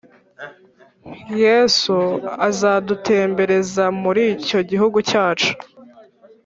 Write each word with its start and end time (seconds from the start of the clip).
Yesu 1.43 1.97
azadutembereza 2.47 3.83
muricyo 4.01 4.59
gihugu 4.69 4.97
cyacu 5.09 5.51